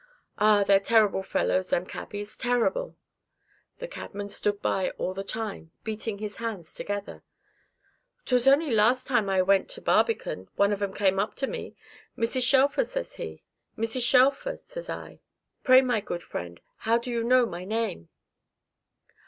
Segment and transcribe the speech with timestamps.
[0.39, 2.95] "Ah, they're terrible fellows them cabbies, terrible!"
[3.77, 7.21] The cabman stood by all the time, beating his hands together.
[8.25, 11.75] "'Twas only last time I went to Barbican, one of 'em come up to me,
[12.17, 12.41] 'Mrs.
[12.41, 13.43] Shelfer,' says he,
[13.77, 14.01] 'Mrs.
[14.01, 15.19] Shelfer!' says I,
[15.63, 18.09] 'pray my good friend, how do you know my name?